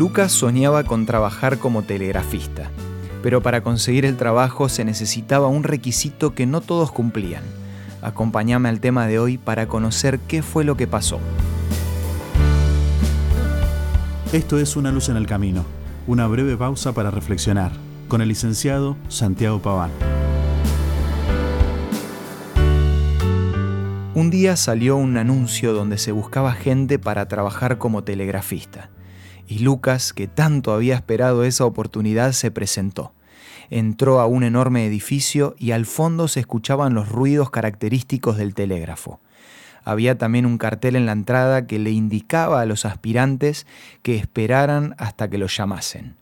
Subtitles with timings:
[0.00, 2.70] Lucas soñaba con trabajar como telegrafista,
[3.22, 7.42] pero para conseguir el trabajo se necesitaba un requisito que no todos cumplían.
[8.00, 11.20] Acompáñame al tema de hoy para conocer qué fue lo que pasó.
[14.32, 15.66] Esto es Una luz en el camino,
[16.06, 17.72] una breve pausa para reflexionar,
[18.08, 19.90] con el licenciado Santiago Paván.
[24.14, 28.88] Un día salió un anuncio donde se buscaba gente para trabajar como telegrafista
[29.50, 33.12] y Lucas, que tanto había esperado esa oportunidad, se presentó.
[33.68, 39.18] Entró a un enorme edificio y al fondo se escuchaban los ruidos característicos del telégrafo.
[39.82, 43.66] Había también un cartel en la entrada que le indicaba a los aspirantes
[44.02, 46.14] que esperaran hasta que los llamasen.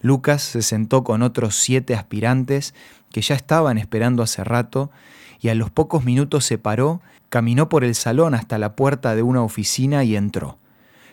[0.00, 2.74] Lucas se sentó con otros siete aspirantes
[3.10, 4.92] que ya estaban esperando hace rato
[5.40, 9.22] y a los pocos minutos se paró, caminó por el salón hasta la puerta de
[9.22, 10.58] una oficina y entró.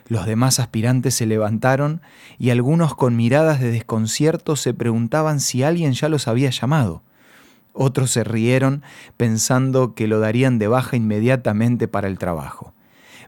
[0.10, 2.02] Los demás aspirantes se levantaron
[2.40, 7.04] y algunos con miradas de desconcierto se preguntaban si alguien ya los había llamado.
[7.74, 8.82] Otros se rieron
[9.18, 12.74] pensando que lo darían de baja inmediatamente para el trabajo.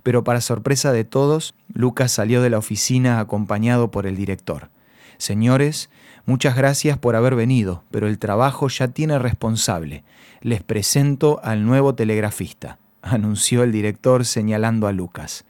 [0.02, 4.72] Pero para sorpresa de todos, Lucas salió de la oficina acompañado por el director.
[5.20, 5.92] Señores,
[6.26, 10.04] muchas gracias por haber venido, pero el trabajo ya tiene responsable.
[10.42, 15.46] Les presento al nuevo telegrafista, anunció el director señalando a Lucas.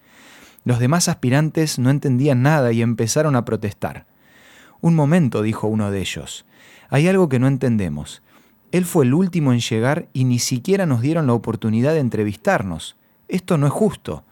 [0.64, 4.06] Los demás aspirantes no entendían nada y empezaron a protestar.
[4.80, 6.46] Un momento, dijo uno de ellos.
[6.90, 8.22] Hay algo que no entendemos.
[8.72, 12.96] Él fue el último en llegar y ni siquiera nos dieron la oportunidad de entrevistarnos.
[13.28, 14.24] Esto no es justo.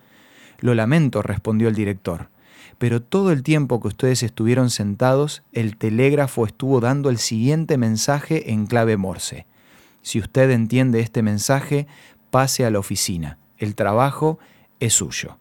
[0.59, 2.30] Lo lamento, respondió el director.
[2.77, 8.52] Pero todo el tiempo que ustedes estuvieron sentados, el telégrafo estuvo dando el siguiente mensaje
[8.52, 9.45] en clave Morse.
[10.02, 11.88] Si usted entiende este mensaje,
[12.30, 13.38] pase a la oficina.
[13.58, 14.39] El trabajo
[14.80, 15.38] es suyo.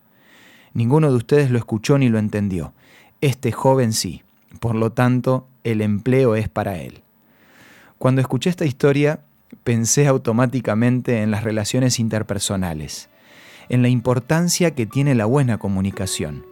[0.74, 2.72] Ninguno de ustedes lo escuchó ni lo entendió.
[3.20, 4.22] Este joven sí.
[4.60, 7.02] Por lo tanto, el empleo es para él.
[7.98, 9.20] Cuando escuché esta historia,
[9.64, 13.08] pensé automáticamente en las relaciones interpersonales,
[13.68, 16.44] en la importancia que tiene la buena comunicación.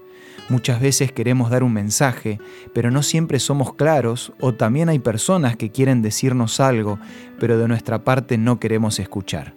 [0.49, 2.39] Muchas veces queremos dar un mensaje,
[2.73, 6.99] pero no siempre somos claros o también hay personas que quieren decirnos algo,
[7.41, 9.55] pero de nuestra parte no queremos escuchar.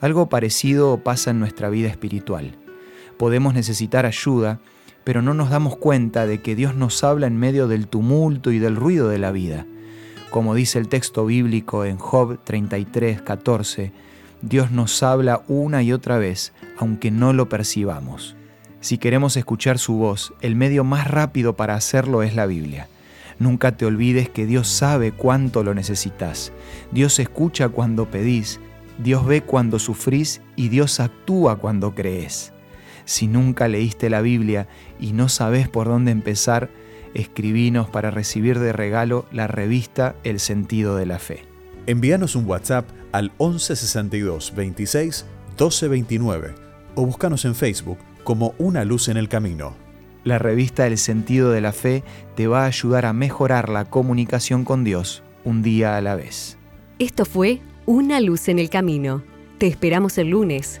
[0.00, 2.56] Algo parecido pasa en nuestra vida espiritual
[3.16, 4.60] podemos necesitar ayuda,
[5.04, 8.58] pero no nos damos cuenta de que Dios nos habla en medio del tumulto y
[8.58, 9.66] del ruido de la vida.
[10.30, 13.92] Como dice el texto bíblico en Job 33, 14,
[14.42, 18.36] Dios nos habla una y otra vez, aunque no lo percibamos.
[18.80, 22.88] Si queremos escuchar su voz, el medio más rápido para hacerlo es la Biblia.
[23.38, 26.52] Nunca te olvides que Dios sabe cuánto lo necesitas.
[26.92, 28.60] Dios escucha cuando pedís,
[28.98, 32.53] Dios ve cuando sufrís y Dios actúa cuando crees.
[33.04, 36.70] Si nunca leíste la Biblia y no sabes por dónde empezar,
[37.14, 41.44] escribinos para recibir de regalo la revista El sentido de la fe.
[41.86, 46.54] Envíanos un WhatsApp al 1162 26 1229
[46.94, 49.74] o búscanos en Facebook como Una Luz en el Camino.
[50.24, 52.02] La revista El sentido de la fe
[52.34, 56.56] te va a ayudar a mejorar la comunicación con Dios un día a la vez.
[56.98, 59.22] Esto fue Una Luz en el Camino.
[59.58, 60.80] Te esperamos el lunes